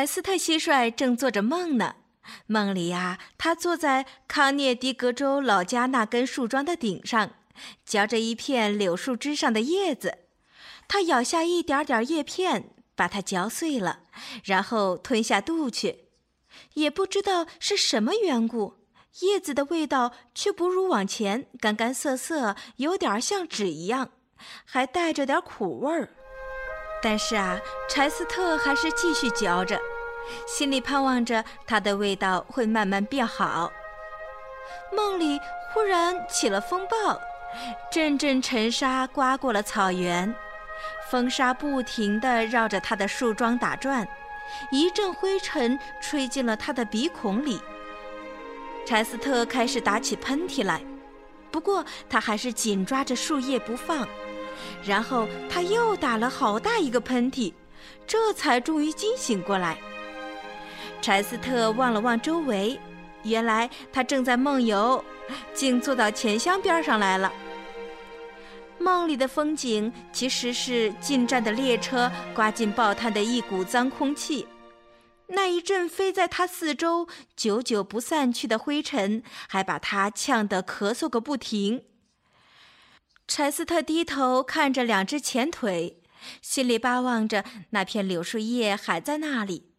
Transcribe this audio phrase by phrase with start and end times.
[0.00, 1.96] 莱斯特蟋蟀正做着梦呢，
[2.46, 7.32] 梦里呀，他坐在康涅狄格州老家那根树桩的顶上，
[7.84, 10.20] 嚼着一片柳树枝上的叶子。
[10.88, 14.04] 他咬下一点点叶片，把它嚼碎了，
[14.42, 16.06] 然后吞下肚去。
[16.72, 18.76] 也不知道是什么缘故，
[19.20, 24.12] 叶子的味道却不如往前干干涩涩，有点像纸一样，
[24.64, 26.14] 还带着点苦味儿。
[27.02, 29.80] 但是啊，柴斯特还是继续嚼着，
[30.46, 33.72] 心里盼望着它的味道会慢慢变好。
[34.92, 35.40] 梦里
[35.72, 37.20] 忽然起了风暴，
[37.90, 40.34] 阵阵尘沙刮过了草原，
[41.10, 44.06] 风沙不停地绕着他的树桩打转，
[44.70, 47.60] 一阵灰尘吹进了他的鼻孔里。
[48.86, 50.82] 柴斯特开始打起喷嚏来，
[51.50, 54.06] 不过他还是紧抓着树叶不放。
[54.84, 57.52] 然后他又打了好大一个喷嚏，
[58.06, 59.78] 这才终于惊醒过来。
[61.02, 62.78] 柴斯特望了望周围，
[63.22, 65.04] 原来他正在梦游，
[65.54, 67.32] 竟坐到钱箱边上来了。
[68.78, 74.46] 梦里的风景其实是进站的列车刮进报摊的一股脏空气，
[75.26, 77.06] 那一阵飞在他四周、
[77.36, 81.82] 久久不散去的灰尘，还把他呛得咳嗽个不停。
[83.30, 86.02] 柴斯特低头看着两只前腿，
[86.42, 89.70] 心里巴望着那片柳树叶还在那里。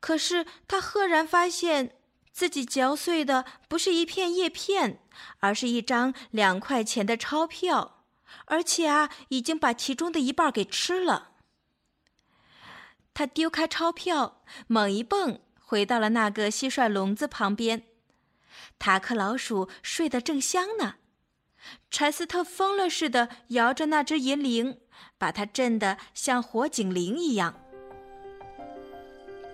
[0.00, 1.98] 可是他赫然发现
[2.32, 5.02] 自己嚼碎的不是一片叶片，
[5.40, 8.06] 而是一张两块钱的钞票，
[8.46, 11.32] 而且啊，已经把其中的一半给吃了。
[13.12, 17.82] 他丢开钞票，猛一蹦，回到了那个蟋蟀笼子旁边。
[18.78, 20.94] 塔克老鼠睡得正香呢。
[21.90, 24.78] 柴斯特疯了似的摇着那只银铃，
[25.16, 27.54] 把它震得像火警铃一样。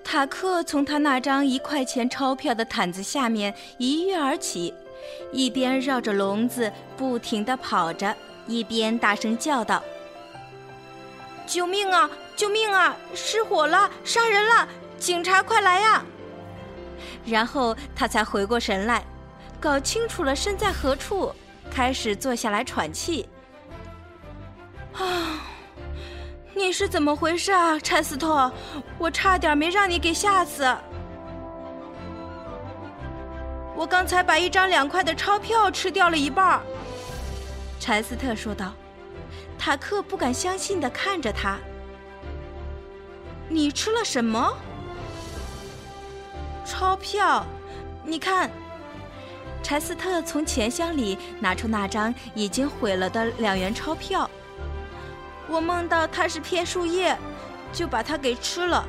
[0.02, 4.72] 塔克从他那张一块钱钞票的毯子下面一跃而起，
[5.32, 8.14] 一边绕着笼子不停地跑着，
[8.46, 9.82] 一边大声叫道
[11.46, 12.10] ：“救命啊！
[12.36, 12.96] 救命啊！
[13.14, 13.90] 失火了！
[14.04, 14.68] 杀人了！
[14.98, 16.04] 警察快来呀！”
[17.24, 19.02] 然后他才回过神来，
[19.58, 21.34] 搞清楚了身在何处。
[21.70, 23.28] 开始坐下来喘气。
[24.92, 25.40] 啊，
[26.54, 28.50] 你是怎么回事啊，柴斯特？
[28.98, 30.64] 我差点没让你给吓死。
[33.76, 36.62] 我刚才把一张两块的钞票吃掉了一半。
[37.80, 38.72] 柴斯特说道。
[39.56, 41.58] 塔克不敢相信的看着他。
[43.48, 44.54] 你吃了什么？
[46.66, 47.46] 钞票，
[48.04, 48.50] 你看。
[49.64, 54.30] 柴斯特从钱箱里拿出那张已经毁了的两元钞票。
[55.48, 57.16] 我梦到它是片树叶，
[57.72, 58.86] 就把它给吃了。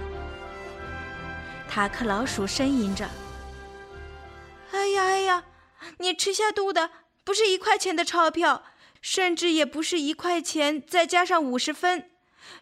[1.70, 3.08] 塔克老鼠呻吟着
[4.72, 5.46] ：“哎呀哎呀，
[6.00, 6.90] 你吃下肚的
[7.24, 8.64] 不是一块钱的钞票，
[9.02, 12.10] 甚至也不是一块钱再加上五十分，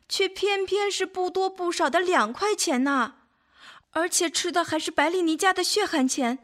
[0.07, 3.15] 却偏偏是不多不少的两块钱呐！
[3.91, 6.37] 而且吃的还是白丽妮家的血汗钱。”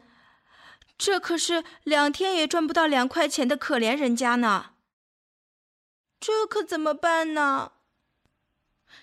[1.00, 4.72] 这可是两天也赚不到两块钱的可怜人家呢。
[6.20, 7.72] 这可怎么办呢？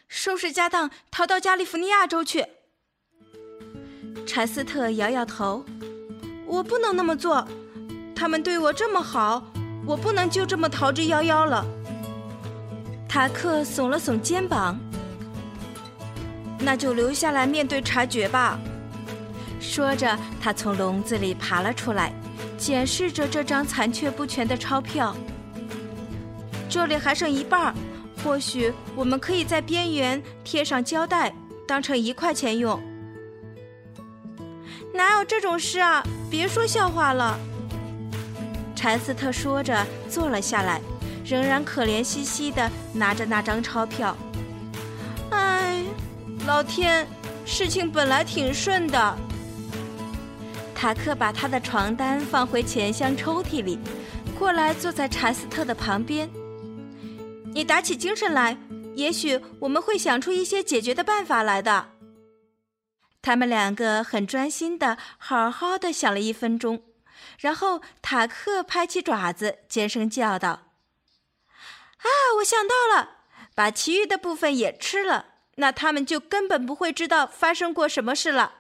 [0.07, 2.45] 收拾家当，逃到加利福尼亚州去。
[4.27, 5.65] 柴斯特摇摇头
[6.45, 7.47] ：“我不能那么做，
[8.15, 9.43] 他们对我这么好，
[9.83, 11.65] 我不能就这么逃之夭夭了。”
[13.09, 14.79] 塔克耸了耸肩膀
[16.61, 18.59] ：“那就留下来面对察觉吧。”
[19.59, 22.12] 说着，他从笼子里爬了出来，
[22.57, 25.15] 检视着这张残缺不全的钞票。
[26.69, 27.74] 这里还剩一半，
[28.24, 31.33] 或许我们可以在边缘贴上胶带，
[31.68, 32.81] 当成一块钱用。
[34.94, 36.03] 哪有这种事啊！
[36.30, 37.38] 别说笑话了。
[38.75, 40.81] 柴斯特说着，坐了下来，
[41.25, 44.15] 仍然可怜兮兮地拿着那张钞票。
[45.30, 45.83] 哎，
[46.45, 47.07] 老天，
[47.45, 49.18] 事情本来挺顺的。
[50.77, 53.79] 塔克把他的床单放回钱箱抽屉里，
[54.38, 56.29] 过来坐在查斯特的旁边。
[57.51, 58.56] 你打起精神来，
[58.94, 61.94] 也许我们会想出一些解决的办法来的。
[63.24, 66.83] 他们两个很专心的，好好的想了一分钟，
[67.39, 70.50] 然后塔克拍起爪子，尖声叫道
[71.97, 72.07] ：“啊，
[72.38, 73.21] 我想到了！
[73.56, 75.25] 把其余的部分也吃了，
[75.56, 78.56] 那他们就根本不会知道发生过什么事了。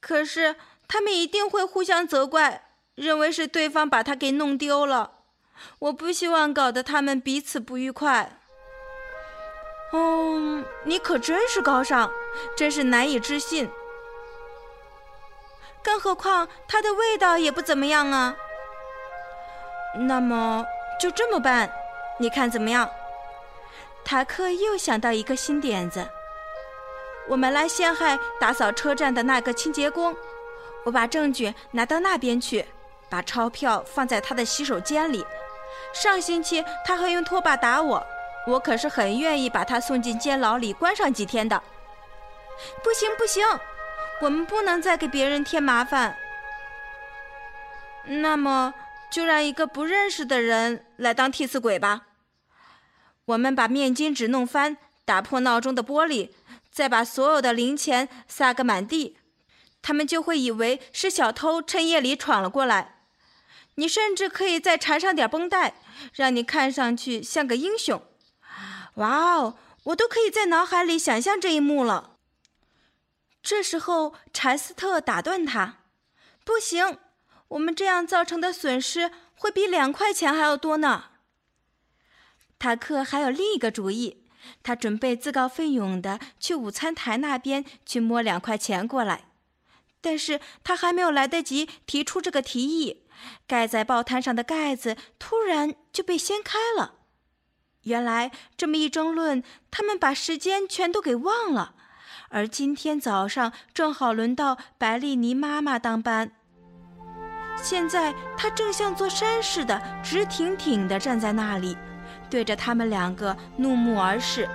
[0.00, 0.56] 可是
[0.86, 2.62] 他们一定会互相责怪，
[2.94, 5.12] 认为是对方把他给弄丢了。
[5.80, 8.32] 我不希望搞得他们彼此不愉快。”
[9.90, 12.10] 哦，你可真是高尚，
[12.54, 13.70] 真是难以置信。
[15.82, 18.36] 更何况它的味道也不怎么样啊。
[19.94, 20.66] 那么
[21.00, 21.72] 就这么办，
[22.18, 22.90] 你看怎么样？
[24.04, 26.06] 塔克又想到一个新点子，
[27.28, 30.16] 我们来陷害打扫车站的那个清洁工。
[30.84, 32.64] 我把证据拿到那边去，
[33.10, 35.24] 把钞票放在他的洗手间里。
[35.92, 38.06] 上星期他还用拖把打我。
[38.46, 41.62] 我可是很愿意把他送进监牢里关上几天的。
[42.82, 43.44] 不行不行，
[44.22, 46.16] 我们不能再给别人添麻烦。
[48.06, 48.72] 那么
[49.10, 52.06] 就让一个不认识的人来当替死鬼吧。
[53.26, 56.30] 我们把面巾纸弄翻，打破闹钟的玻璃，
[56.78, 59.18] 再把所有的零钱撒个满地，
[59.82, 63.00] 他们就会以为是小偷趁夜里闯了过来。
[63.74, 65.74] 你甚至可以再缠上点绷带，
[66.14, 68.00] 让你看上去像个英雄。
[68.94, 69.56] 哇哦！
[69.86, 72.12] 我都可以在脑海里想象这一幕了。
[73.42, 75.78] 这时候，柴斯特打断他
[76.46, 76.98] ：“不行，
[77.48, 81.06] 我们这样造成的损失会比两块钱还要多呢。”
[82.56, 84.27] 塔克还有另一个主意，
[84.62, 89.24] 他准备自告奋勇的去午餐台那边去摸两块钱过来。
[90.00, 93.02] 但是他还没有来得及提出这个提议，
[93.46, 96.94] 盖在报摊上的盖子突然就被掀开了。
[97.82, 101.74] 原来这么一争论，他们把时间全都给忘了。
[102.30, 106.32] 而今天早上正好轮到白丽妮妈妈当班。
[107.60, 111.76] 现在她正像座山似的直挺挺地站在那里，
[112.28, 114.48] 对着他们两个怒目而视。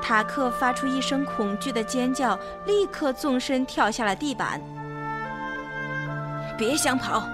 [0.00, 4.60] 塔克发出一声恐惧的尖叫，立刻纵身跳下了地板。
[6.56, 7.26] 别想跑！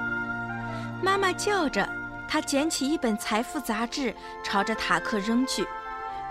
[1.02, 1.88] 妈妈叫着。
[2.26, 4.12] 他捡起一本财富杂志，
[4.42, 5.64] 朝着塔克扔去，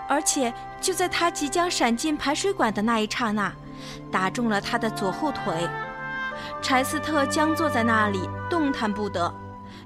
[0.06, 3.50] 而且就在他即将闪进排水管的那一刹那，
[4.10, 5.66] 打中了他的左后腿。
[6.60, 9.32] 柴斯特僵坐在那里，动弹不得。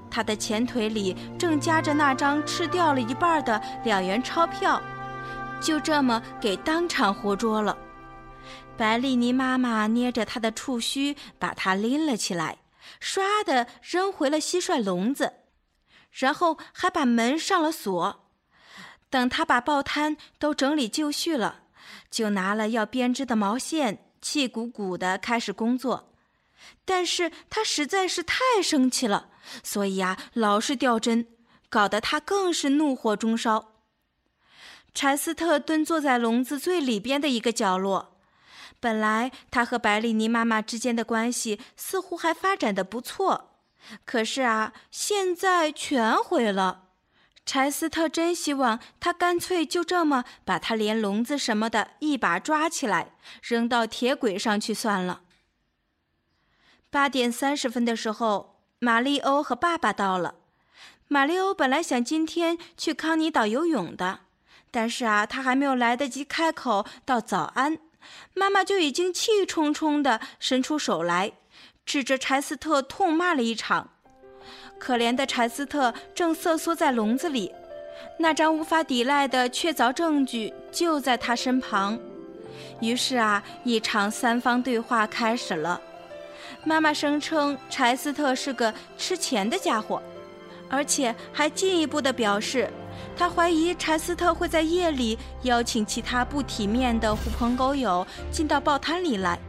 [0.09, 4.81] 他的前腿里正夹着那张吃掉了一半的两元钞票，
[5.61, 7.77] 就这么给当场活捉了。
[8.77, 12.59] 白丽妮妈妈捏着他的触须，把他拎了起来，
[13.01, 15.33] 唰的扔回了蟋蟀笼子。
[16.11, 18.31] 然后还把门上了锁。
[19.11, 21.63] 等他把报摊都整理就绪了，
[22.09, 26.13] 就拿了要编织的毛线，气鼓鼓地开始工作。
[26.85, 29.28] 但是他实在是太生气了，
[29.63, 31.27] 所以啊，老是掉针，
[31.69, 33.73] 搞得他更是怒火中烧。
[34.93, 38.17] 柴斯特蹲坐在笼子最里边的一个角落。
[38.79, 43.61] 本来他和白丽妮妈妈之间的关系似乎还发展的不错。
[44.05, 46.89] 可是啊，现在全毁了。
[47.45, 55.21] 柴斯特真希望他干脆就这么把他连笼子什么的一把抓起来，扔到铁轨上去算了。
[56.91, 60.35] 八点三十分的时候，玛丽欧和爸爸到了。
[61.09, 64.19] 玛丽欧本来想今天去康尼岛游泳的，
[64.71, 67.77] 但是啊，他还没有来得及开口道早安，
[68.33, 71.33] 妈妈就已经气冲冲地伸出手来。
[71.85, 73.89] 指着柴斯特痛骂了一场，
[74.77, 77.51] 可怜的柴斯特正瑟缩在笼子里，
[78.17, 81.99] 那张无法抵赖的确凿证据就在他身旁。
[82.79, 85.81] 于是啊，一场三方对话开始了。
[86.65, 90.01] 妈妈声称柴斯特是个吃钱的家伙，
[90.69, 92.69] 而且还进一步的表示，
[93.17, 99.39] 他怀疑柴斯特会在夜里邀请其他不体面的狐朋狗友进到报摊里来。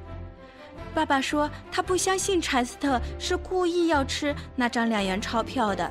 [0.95, 5.91] 爸爸说他不相信柴斯特是故意要吃那张两元钞票的，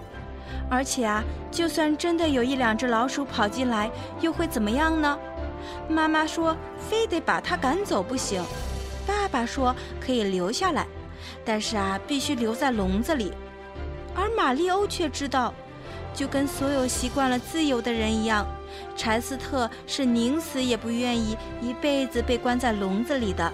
[0.69, 5.17] 而且啊，就算真的有一两只老鼠跑进来，又会怎么样呢？
[5.89, 6.55] 妈妈说
[6.89, 8.43] 非得把他赶走不行，
[9.05, 10.85] 爸爸说可以留下来，
[11.43, 13.31] 但是啊，必须留在笼子里。
[14.15, 15.53] 而马利欧却知道，
[16.13, 18.45] 就跟所有习惯了自由的人一样，
[18.95, 23.51] 柴斯特是宁死也不愿意一辈子被关在笼子里的。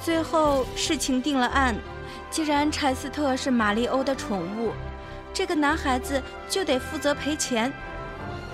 [0.00, 1.74] 最后事情定了案，
[2.30, 4.72] 既然柴斯特是玛丽欧的宠物，
[5.32, 7.72] 这个男孩子就得负责赔钱。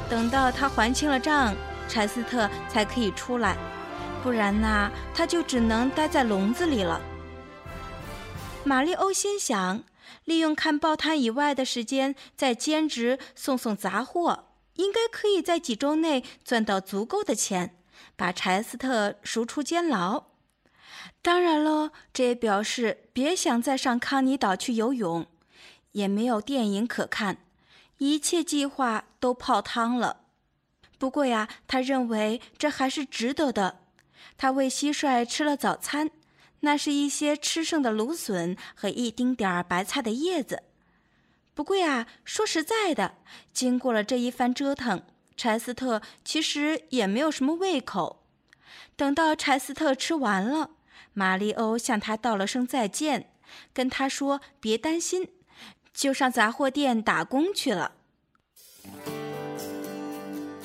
[0.09, 1.55] 等到他还清了账，
[1.89, 3.57] 柴斯特才可以出来，
[4.23, 7.01] 不然呐，他就只能待在笼子里了。
[8.63, 9.83] 玛丽欧心想，
[10.25, 17.77] 利用看报摊以外的时间在兼职送送杂货，应该可以在几周内赚到足够的钱，
[18.17, 20.27] 把柴斯特赎出监牢。
[21.23, 25.27] 当然了，这也表示别想再上康尼岛去游泳，
[25.93, 27.39] 也没有电影可看，
[27.99, 30.25] 一切计划都泡汤了。
[30.99, 33.81] 不过呀，他认为这还是值得的。
[34.37, 36.11] 他喂蟋蟀吃了早餐，
[36.61, 40.63] 那是一些吃剩的芦笋和一丁点儿白菜的叶子。
[41.55, 43.17] 不过呀，说实在的，
[43.53, 45.03] 经过了这一番折腾，
[45.37, 48.25] 柴斯特其实也没有什么胃口。
[48.97, 50.71] 等到柴斯特吃完了。
[51.13, 53.33] 玛丽欧向他道了声再见，
[53.75, 55.29] 跟他说别担心，
[55.93, 57.93] 就上杂货店打工去了。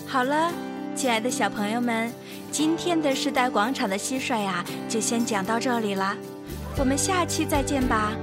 [0.05, 0.53] 好了，
[0.95, 2.13] 亲爱的小朋友们，
[2.57, 6.15] 今天的时代广场的蟋蟀呀，就先讲到这里了，
[6.77, 8.13] 我们下期再见吧。